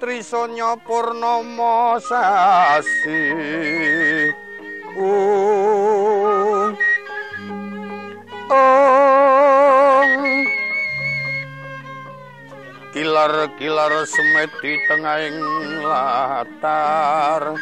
[0.00, 3.20] Trisanya Purnama sasi
[4.96, 6.72] Oh
[12.90, 15.38] Kilar-kilar semeti tengahing
[15.86, 17.54] latar.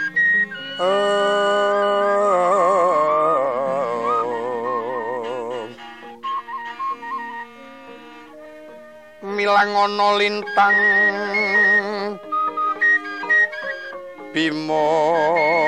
[9.20, 10.79] Milang ana lintang
[14.39, 15.68] be more.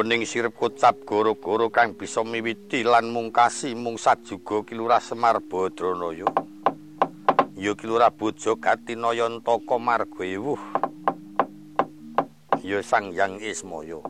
[0.00, 6.24] Wardawening sirep kocap goro-goro kang bisa miwiti lan mungkasi mung sajuga kilurah Semar Badranaya.
[7.52, 10.56] Ya kilurah bojo Katinayantaka marga ewuh.
[12.64, 14.00] Ya Sang Hyang Ismaya.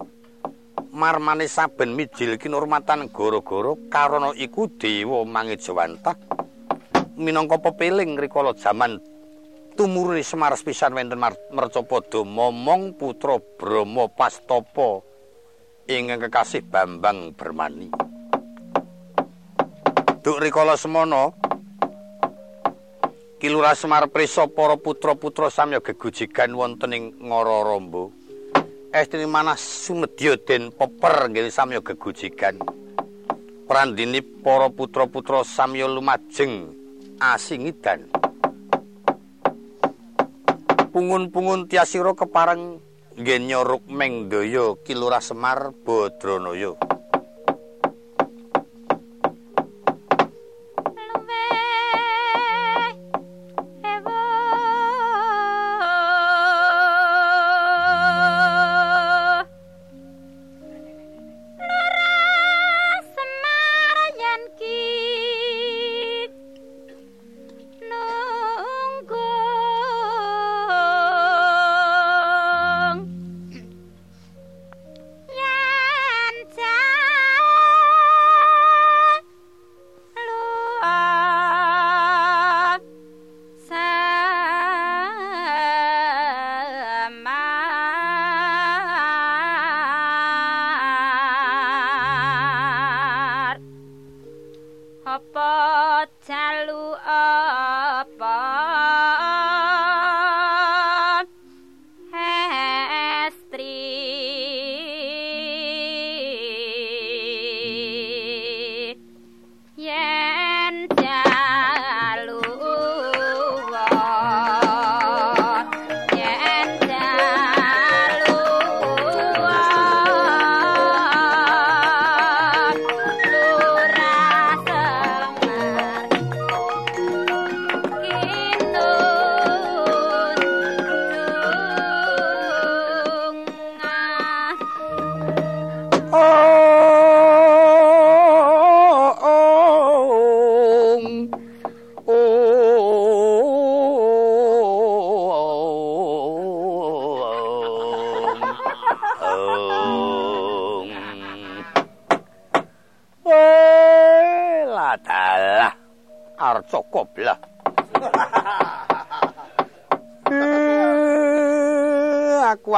[0.95, 6.15] Marmane saben mijil kinurmatan goro-goro karana iku dewa mangejawantah
[7.19, 9.03] minangka pepeling rikala jaman
[9.75, 11.19] tumurune Semar pisan wonten
[11.51, 15.10] Mercapada momong putra Brahma Pastapa
[15.91, 17.91] ingkang kekasih Bambang Bermani.
[20.23, 21.35] Duk rikala semana
[23.43, 28.13] Kilura Semar Prisa para putra-putra samya gegujigan wonten ing Ngara Ramba.
[28.93, 32.61] Estri manah sumedya den peper nggih samya gegujigan.
[33.67, 36.71] Prandini para putra-putra samya lumajeng
[37.19, 38.07] asingidan.
[40.93, 42.79] Pungun-pungun tiasira kepareng
[43.21, 46.73] Genya Rukmeng Daya Kilurah Semar Badranaya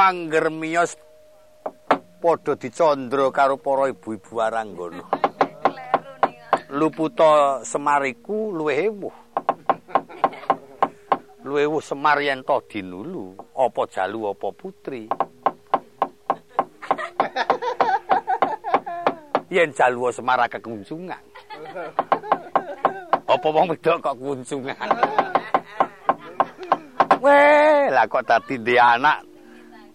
[0.02, 0.96] angger miyos
[2.20, 5.04] padha dicandra karo para ibu-ibu aranggana.
[6.72, 9.16] Luputa semariku luwih ewuh.
[11.44, 15.08] Luwih ewuh semar yen to dinulu, apa jalu apa putri.
[19.54, 21.22] yen jalu semar kekunjungan.
[23.32, 24.88] Apa wong wedok kok kunjungan?
[27.24, 29.24] Weh, lah kok tadi dia anak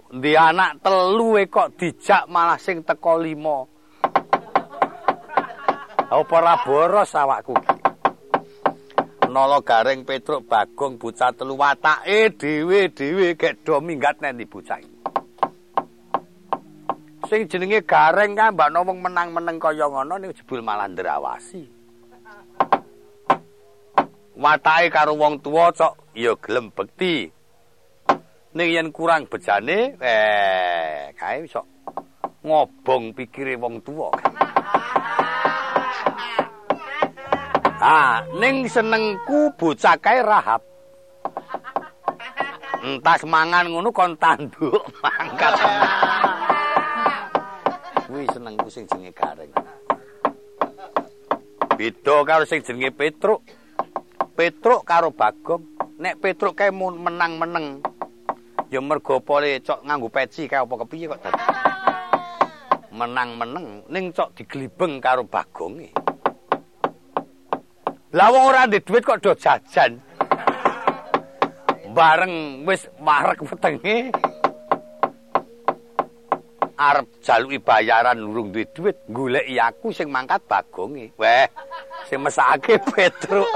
[0.09, 3.69] Di anak telu kok dijak malah sing teko limo
[6.09, 7.53] Apa ora boros awakku?
[9.27, 14.97] Nala garing Petruk Bagong bocah telu watake dhewe-dhewe gek do minggat nendi bocah iki.
[17.27, 21.76] Sing jenenge gareng kan mbak wong menang-meneng kaya ngono ning jebul malah ndrawasi.
[24.37, 27.25] Watake karo wong tuwa cok ya gelem bekti.
[28.53, 31.65] Ning yen kurang bejane eh kae iso
[32.45, 34.13] ngobong pikire wong tuwa.
[37.81, 40.61] Ah, ning senengku bocah kae rahap.
[42.85, 45.53] Entas mangan ngono kon tanduk mangkat.
[48.05, 49.49] Kuwi senengku sing jenenge Gareng.
[51.73, 53.41] Beda karo sing jenenge Petruk.
[54.37, 55.65] Petruk karo Bagong.
[55.97, 57.81] Nek Petruk kae menang-meneng.
[58.69, 61.25] Ya mergo pole cok nganggo peci kae apa kepiye kok.
[62.93, 65.89] Menang-meneng ning cok diglibeng karo Bagonge.
[68.13, 69.97] Lah wong ora ndek dhuwit kok do jajan.
[71.97, 74.13] Bareng wis marek wetenge.
[76.77, 81.09] Arep jaluki bayaran urung duwe dhuwit, goleki aku sing mangkat bagonge.
[81.17, 81.49] Weh,
[82.05, 83.49] sing mesake Petruk.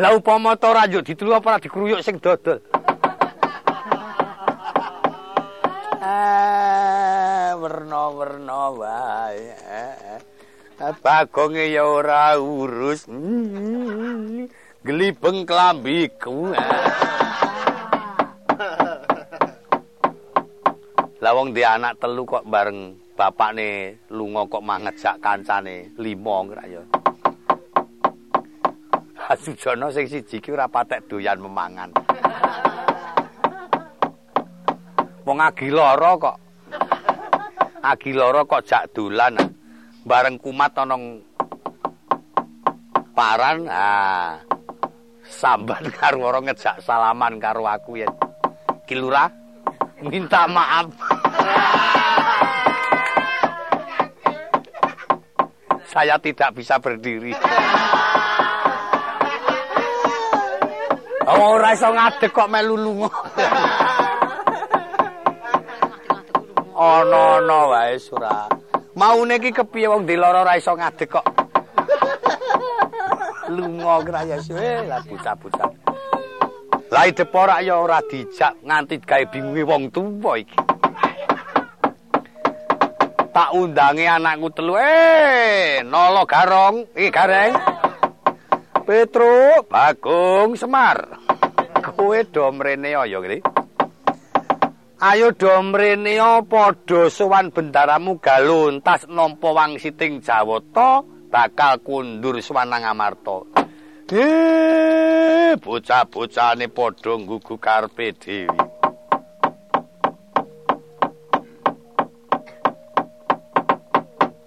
[0.00, 2.60] Lah upama to ora yo ditulu apa ora dikruyuk sing dodol.
[6.02, 9.52] Ah, werna-werna wae.
[10.90, 13.06] bagonge ya ora urus
[14.82, 16.50] glibeng klambiku
[21.22, 26.82] lah wong di anak telu kok bareng bapakne lunga kok mangejak kancane lima kira ya
[29.30, 31.90] Sujono sing siji ki ora patek doyan memangan.
[35.22, 36.36] Wong agi lara kok.
[37.82, 39.62] Agi lara kok jak dolan.
[40.02, 40.98] bareng kumat ana
[43.14, 44.34] paran ah
[45.30, 48.10] sambat karo ora ngejak salaman karo aku ya
[48.90, 49.30] kilura
[50.02, 50.90] minta maaf
[55.94, 57.30] saya tidak bisa berdiri
[61.32, 63.08] Oh, ora iso ngadeg kok melu lunga.
[66.76, 68.52] Ana-ana wae surah.
[68.92, 71.24] Maune iki kepiye wong dilara ora iso ngadeg kok.
[73.48, 75.70] Lunga kraya suwe lah bocah-bocah.
[76.92, 80.60] Lah idep ora ya ora dijak nganti gawe bingunge wong tuwa iki.
[83.32, 84.76] Tak undange anakku telu.
[84.76, 87.56] Eh, nolo garong, iki gareng.
[88.84, 91.21] Petro, Bagong, Semar.
[92.02, 93.38] Kowe do mrene ya ngene.
[94.98, 96.18] Ayo do mrene
[96.50, 103.46] padha sowan bendaramu galuntas nampa wangsiting Jawata bakal kundur swanang Amarta.
[104.10, 108.58] Eh, bocah-bocahane padha nggugu karepe Dewi.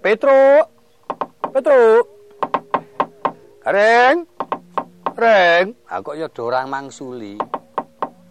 [0.04, 0.36] Petro.
[1.56, 2.04] Petro.
[5.16, 5.24] Reng.
[5.24, 7.40] Reng, aku ya do orang mangsuli.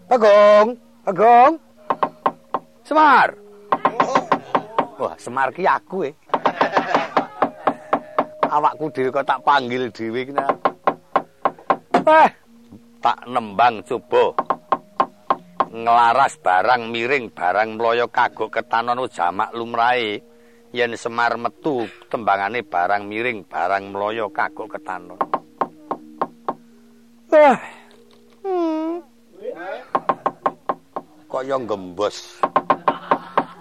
[0.06, 1.58] Bagong, Bagong.
[2.86, 3.34] Semar.
[4.94, 6.14] Wah, Semar ki aku e.
[8.46, 10.32] Awakku dhewe kok tak panggil dhewe iki.
[12.06, 12.30] Eh,
[13.02, 14.30] tak nembang coba.
[15.74, 20.22] Nglaras barang miring, barang mloyo kagok ketanono jamak lumrahe.
[20.70, 25.25] Yen Semar metu tembangane barang miring, barang mloyo kagok ketanon.
[27.34, 27.58] Eh.
[28.46, 29.02] Hmm.
[31.26, 32.38] Kok yo gembos.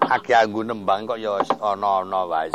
[0.06, 2.50] agi anggo nembang kok ya ana-ana wae.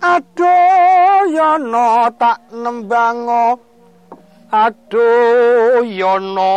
[0.00, 3.28] Aduh yana tak nembang.
[4.48, 6.52] Aduh yana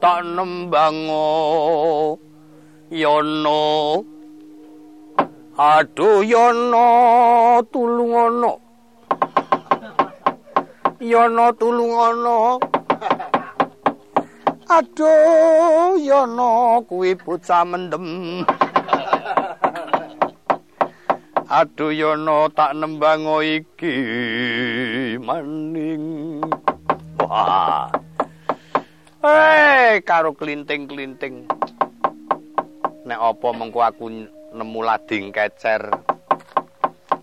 [0.00, 0.98] tak nembang.
[2.88, 3.60] Yana
[5.60, 6.88] Aduh yana
[7.68, 8.69] tulung ana.
[11.00, 12.60] Yana tulung ana.
[14.68, 18.44] Aduh yana kuwi bocah mendem.
[21.48, 23.96] Aduh yono tak nembang iki
[25.16, 26.44] maning.
[27.16, 27.88] Wah.
[29.24, 31.48] Eh, karo klinting-klinting.
[33.08, 34.04] Nek apa mengko aku
[34.52, 35.80] nemu lading kecer.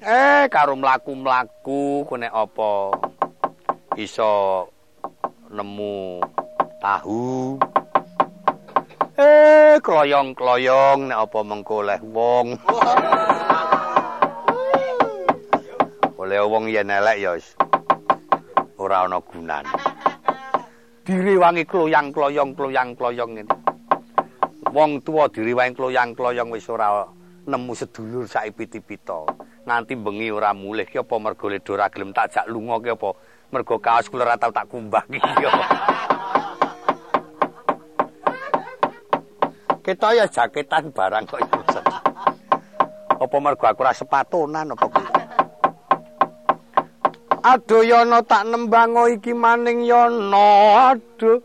[0.01, 3.05] Eh, karo mlaku-mlaku ku nek apa
[3.97, 4.69] iso
[5.49, 6.21] nemu
[6.77, 7.57] tahu.
[9.17, 12.53] Eh, kloyong-kloyong nek apa mengko oleh wong.
[16.21, 17.33] Oleh wong yen elek ya
[18.77, 19.69] ora ana gunane.
[21.01, 23.53] Direwangi kloyang-kloyong kloyang-kloyong ngene.
[24.69, 27.01] Wong tuwa direwangi kloyang-kloyong wis ora
[27.49, 29.25] nemu sedulur sak piti-pita.
[29.65, 33.09] Nganti bengi ora mulih ki apa mergo ledho ora gelem tak jak lunga ki apa
[33.51, 35.19] mergo kaos kula ora tau tak kumbah ki.
[39.87, 41.59] Kita ya jaketan barang kok iku.
[43.17, 45.07] Apa mergo aku ora sepatonan apa kuwi?
[47.47, 50.75] Aduh Yono tak nembang iki maning Yono.
[50.91, 51.39] Aduh.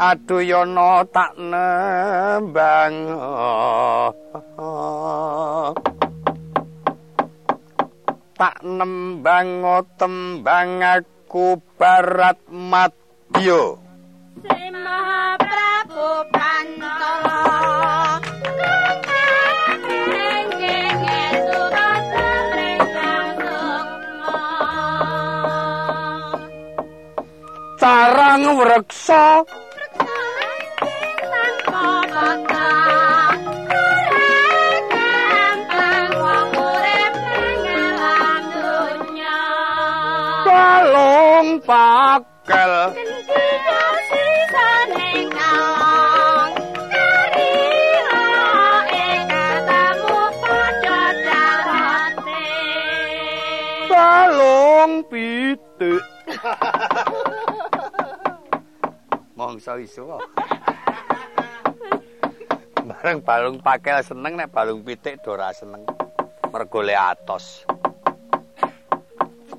[0.00, 2.94] Aduh Yono tak nembang.
[8.36, 9.64] Tak nembang
[9.96, 13.80] tembang aku barat madya.
[14.44, 14.68] Sri
[15.40, 17.40] Prabu Pantala.
[27.80, 29.48] Tarang wreksa
[41.66, 42.74] pakel.
[53.90, 56.04] Balung pitik.
[59.36, 60.22] Mongso iso?
[62.86, 65.82] Bareng balung pakel seneng nek balung pitik ora seneng.
[66.54, 67.66] Mergo le atos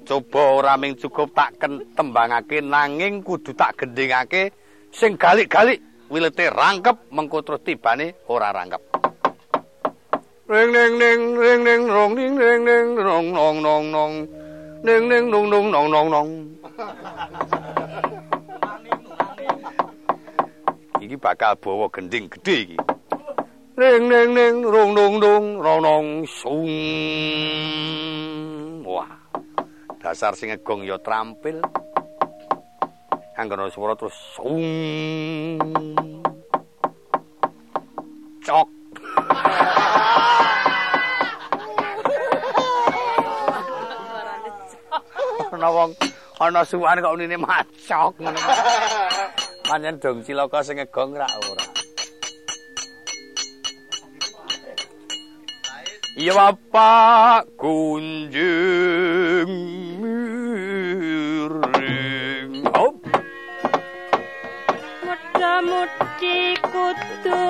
[0.07, 1.59] coba ora ming cukup tak
[1.91, 4.55] tembangake nanging kudu tak gendhingake
[4.95, 8.79] sing galik-galik wilete rangkep mengko terus tibane ora rangkep.
[10.47, 14.13] Ring ning ning ring ning rong ning ning ning rong nong nong nong.
[14.87, 16.29] Ning ning nung nung nong nong nong.
[21.03, 22.77] Iki bakal bawa gending gedhe iki.
[23.75, 26.71] Ring ning ning rong nong nong rong nong sung
[30.07, 31.59] dasar sing ngegong ya trampil.
[33.35, 35.59] Anggono swara terus sung.
[38.39, 38.71] Cok.
[45.51, 45.91] Ana wong
[46.39, 48.15] ana suwane kok unine macok.
[48.23, 48.39] Ngono
[49.67, 51.67] pancen dong cilaka sing ngegong ra ora.
[56.15, 59.51] Ya bapak kunjung
[65.67, 67.43] Muda-mudi kudu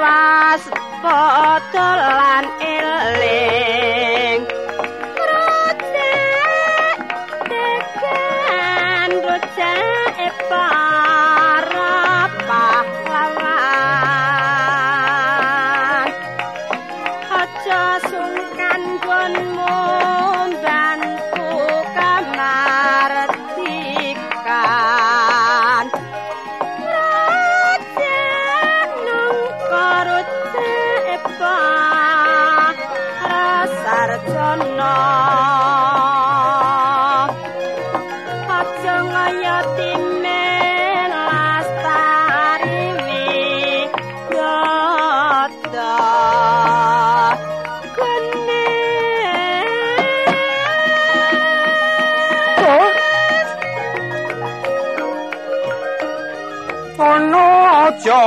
[0.00, 3.91] waspada lan eling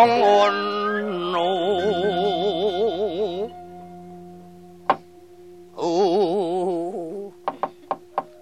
[0.06, 1.50] ngono
[5.78, 7.34] oh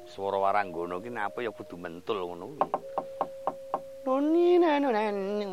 [0.08, 2.67] swara waranggana ki napa ya kudu mentul ngono kuwi.
[4.03, 5.48] Noni nani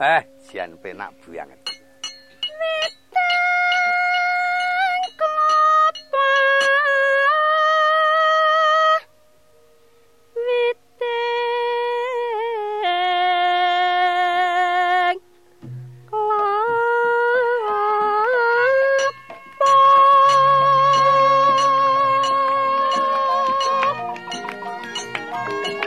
[0.00, 1.69] eh jian penak buanget
[25.50, 25.79] Thank you.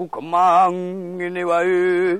[0.00, 0.72] Aku kemang
[1.20, 2.16] ngene wae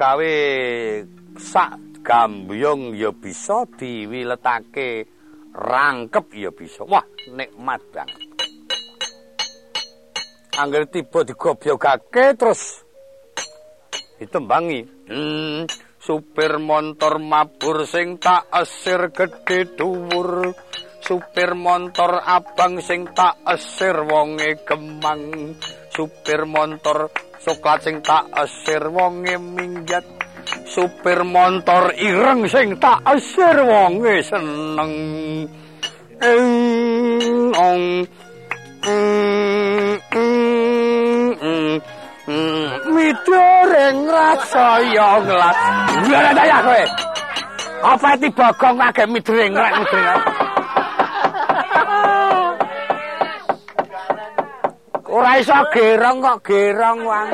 [0.00, 0.34] gawe
[1.36, 5.04] sak gambiyong ya bisa diwiletake
[5.52, 6.88] rangkep ya bisa.
[6.88, 7.04] Wah,
[7.36, 8.20] nikmat banget.
[10.56, 12.80] Angger tiba digobyogake terus
[14.16, 14.80] ditembangi.
[15.08, 15.68] Hmm,
[16.00, 20.56] supir montor mabur sing tak esir gedhe dhuwur.
[21.00, 25.56] Supir montor abang sing tak esir wonge gemang.
[25.90, 27.10] Supir montor
[27.40, 30.04] Soklat sing tak esir wonge minggat.
[30.68, 34.92] Supir montor ireng sing tak esir wonge seneng.
[36.20, 36.46] Ing
[37.56, 37.84] ong
[42.92, 45.58] midoreng rasaya nglas
[46.12, 46.84] ora daya kowe.
[47.88, 50.49] Apa tiba gong kage midoreng midoreng
[55.30, 57.30] Ora iso gerong kok gerong wang.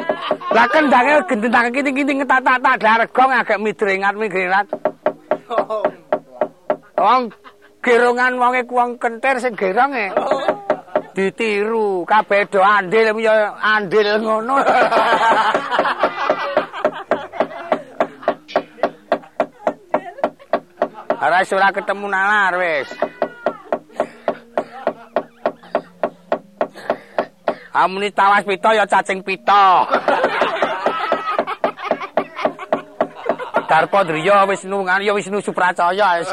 [0.52, 4.68] Lah kendange gendentake kiting-kiting tak-tak dargong agak midrengat midrengat.
[7.00, 7.32] Wong
[7.80, 10.12] gerongan wonge kuwang kentir sing geronge.
[11.16, 14.60] Ditiru kabeh do andil ya andil ngono.
[21.16, 23.15] Ora ketemu nalar wis.
[27.76, 29.84] Amuni tawas pita ya cacing pita.
[33.68, 36.32] Darpa Driya Wisnu ngan ya Wisnu Supracaya wis.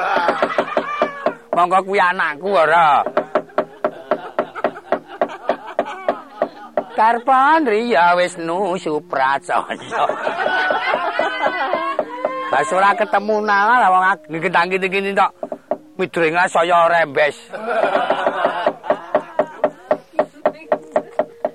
[1.51, 3.03] Monggo kuwi anakku ora.
[6.95, 9.67] Darpa Driya Wisnu Supracaya.
[12.55, 15.35] Lah ora ketemu nang lah wong kene-kene tok.
[15.99, 17.35] Midring saya rembes.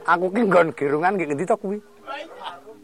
[0.09, 1.77] Aku ki nggon gerungan nggih ngendi to kuwi?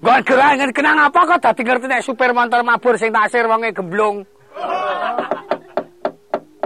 [0.05, 4.29] Nggon gerungan kenang apa kok dadi ngerti nek supir motor mabur sing taksir wonge gemblung.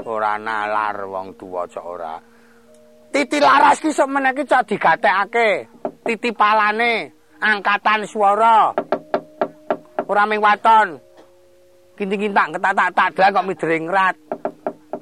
[0.08, 2.18] ora nalar wong tuwa cok ora.
[3.14, 5.48] Titi laras ki sok meneki cok digatekake.
[6.02, 8.74] Titi palane angkatan swara.
[10.10, 10.98] Ora ming waton.
[11.94, 14.16] Kinting-kintak ketatak tak dalan kok midring rat.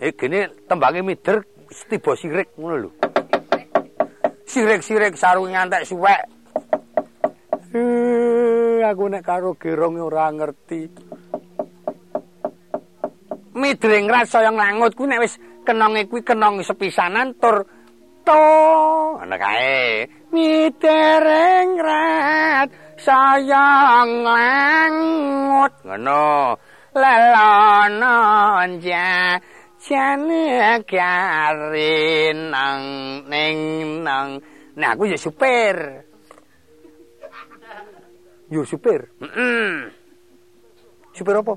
[0.05, 1.41] Eh gene tembange mider
[1.89, 2.91] tiba sirik ngono lho.
[4.57, 6.25] Sirik-sirik sarung nyantek suwek.
[7.77, 11.13] Eh aku nek karo gerong ora ngerti.
[13.57, 17.65] midring rat saya nglangut kuwi nek wis kenonge kuwi kenong sepisanan tur
[18.21, 18.45] to
[19.17, 22.69] ana kae midring rat
[23.01, 26.53] saya nglangut ngono
[26.93, 28.17] lelono
[28.85, 29.41] ja
[29.87, 32.83] jane kare nang
[33.31, 33.59] ning
[34.03, 34.43] nang
[34.75, 36.03] nah aku ya supir
[38.51, 39.87] yo supir heeh
[41.15, 41.55] supir apa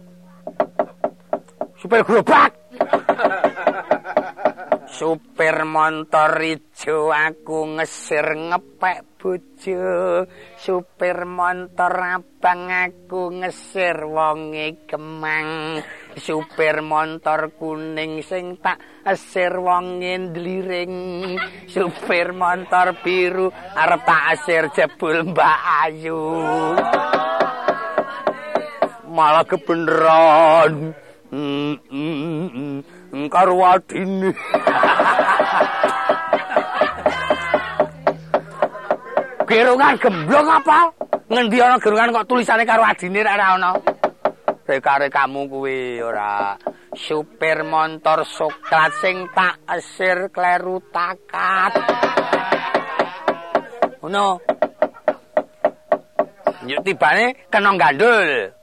[1.80, 2.52] supir gerobak.
[5.00, 10.28] supir motor ijo aku ngesir ngepek bojo.
[10.60, 15.80] Supir motor abang aku ngesir wonge kemang.
[16.18, 20.96] Supir motor kuning sing tak esir wonge ndliring.
[21.70, 26.24] Supir motor biru arep tak esir jebul Mbak Ayu.
[29.10, 30.74] Malah kebeneran.
[33.30, 34.34] Karo adine.
[39.50, 40.80] gerungan gemblong apa?
[41.30, 43.72] Ngendi ana gerungan kok tulisane karo adine ora ana.
[44.70, 46.54] Rekare kamu kuwi ora
[46.94, 51.74] supir motor soklat sing tak esir kleru takat.
[53.98, 54.38] Ngono.
[56.70, 58.54] Yuk tibane kena gandul.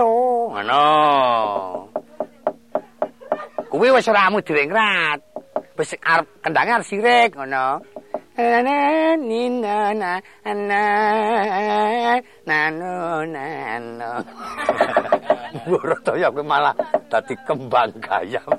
[0.00, 0.12] to
[0.48, 0.86] ngono
[3.68, 5.20] kuwi wis ora mu direngrat
[5.76, 7.84] wis arep kendange arep sirik ngono
[15.66, 16.74] Borotoyo kuwi malah
[17.10, 18.50] dadi kembang gayam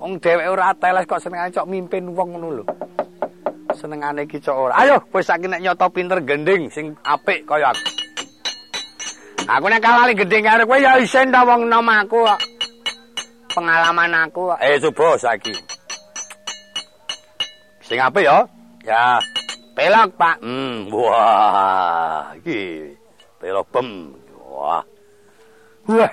[0.00, 2.64] Wong dheweke ora teles kok senengane cok mimpin wong ngono lho
[3.76, 8.00] senengane iki cok ora ayo wis saiki nek nyoto pinter gending sing apik kaya aku
[9.50, 12.40] Aku nek kalali gedhe karo kowe ya isen ta wong nom aku kok.
[13.50, 14.54] Pengalaman aku.
[14.62, 15.69] Eh coba saiki.
[17.90, 18.46] Sing apik ya?
[18.86, 19.18] Ya.
[19.74, 20.38] Pelok, Pak.
[20.38, 22.30] Hmm, wah.
[22.38, 22.86] Iki
[23.42, 24.14] pelok bem.
[24.38, 24.78] Wah.
[25.90, 26.12] Wah.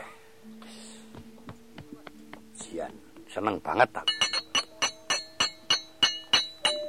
[2.58, 2.90] Sian,
[3.30, 4.10] seneng banget tak.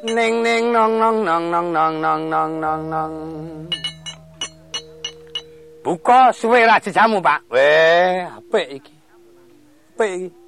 [0.09, 3.15] Ning ning nong nong nong nong nong nong nong nong nong.
[5.85, 7.45] Buka suwe ra jamu, Pak.
[7.53, 8.95] Weh, apik iki.
[9.93, 10.48] Apik iki.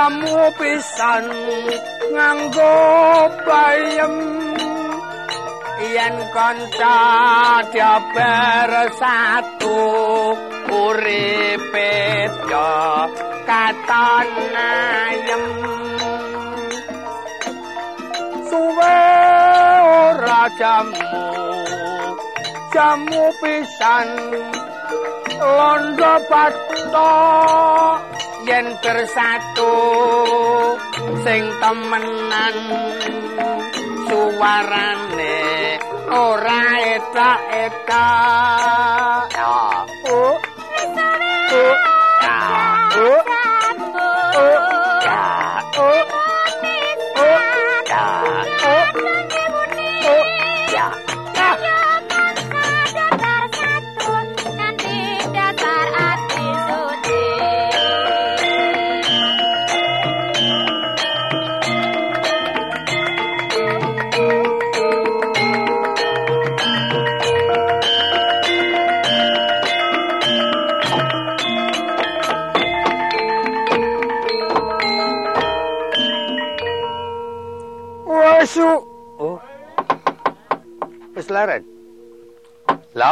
[0.00, 1.24] Jamu pisan
[2.12, 2.76] nganggo
[3.44, 4.14] bayem.
[5.94, 6.96] Yen kanca
[7.74, 9.80] jabar satu
[10.72, 11.92] uripe
[12.48, 12.72] yo
[13.48, 14.28] katon
[14.72, 15.44] ayem.
[18.48, 18.98] Suwe
[20.00, 21.24] ora jamu
[22.72, 24.08] jamu pisan
[25.56, 27.12] londo pato
[28.50, 29.74] yen bersatu
[31.22, 32.56] sing temenan
[34.10, 35.38] suwarane
[36.10, 36.62] ora
[36.98, 38.06] eta-eta
[39.30, 39.54] ya.
[40.10, 40.34] Oh.
[41.54, 41.89] Oh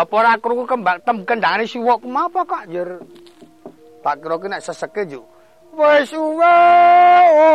[0.08, 2.96] apa ora krungu kembang tem kendangane siwok mapa kok jer.
[4.00, 5.20] Tak kira ki nek seseke juk.
[5.76, 6.56] Wis suwe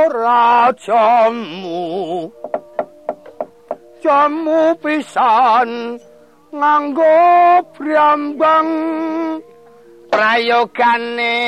[0.06, 2.30] ora jamu.
[4.06, 5.98] Jamu pisan
[6.54, 7.18] nganggo
[7.74, 8.70] brambang
[10.14, 11.42] prayogane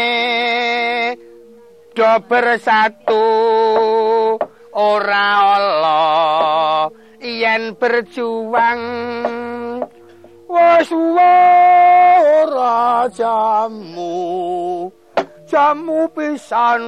[1.94, 3.30] do bersatu
[4.74, 6.02] ora ala
[7.22, 8.82] yen berjuang
[10.56, 10.90] wis
[12.40, 12.80] ora
[13.12, 14.16] jamu.
[15.52, 16.84] Jamu pisan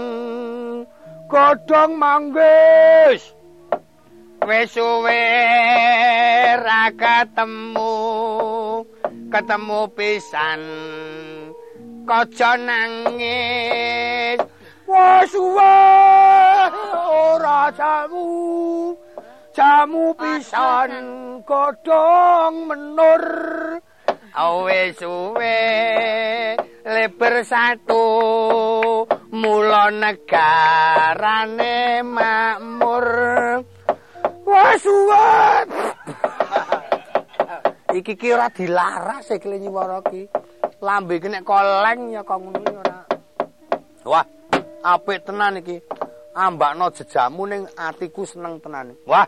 [1.27, 3.21] godhong manggis.
[4.47, 5.23] Wis suwe
[6.63, 7.93] ra ketemu
[9.31, 10.61] ketemu pisan
[12.07, 14.39] kaja nangis.
[15.27, 15.75] Suwe
[17.11, 18.27] ora jamu
[19.57, 20.93] jamu pisan
[21.41, 23.25] godhong menur.
[24.37, 25.57] Awe suwe
[26.85, 28.05] leber satu
[29.33, 30.85] mula negarane
[32.05, 33.07] makmur.
[34.45, 35.25] Wis suwe
[37.97, 40.29] iki ki ora dilaras iki nyiwara ki.
[40.85, 42.99] Lambe ki nek koleng ya kok ngono ora.
[44.05, 44.25] Wah
[44.85, 45.81] apik tenan iki.
[46.37, 48.93] Ambakno jejamu ning atiku seneng tenan.
[49.09, 49.25] Wah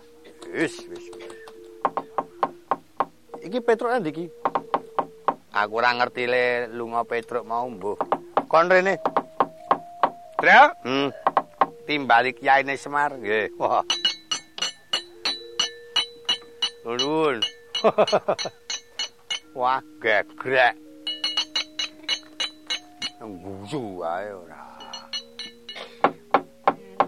[0.54, 1.06] wis wis
[3.50, 4.26] iki Petruk endi iki?
[5.50, 6.70] Aku ora ngerti le.
[6.70, 7.98] Lunga Petruk mau mbuh.
[8.46, 9.02] Kon rene?
[10.38, 11.10] Trio hmm.
[11.90, 13.18] Timbali kiyaine Semar.
[13.18, 13.58] Nggih.
[13.58, 13.82] Wah.
[16.86, 17.42] Lulun.
[19.60, 20.78] Wah, gegrek.
[23.20, 24.62] Nguyu ae ora.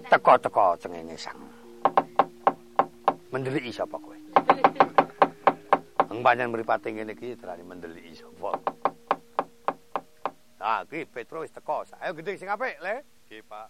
[0.10, 1.51] Teko-teko cengenge sang.
[3.32, 4.12] Mendeliki sapa kowe?
[6.12, 8.60] Ang panjen mripate ngene iki terane mendeliki sapa?
[10.60, 11.88] Ah, iki Petro wis teko.
[12.04, 13.08] Ayo gending sing apik, Le.
[13.32, 13.68] Nggih, Pak.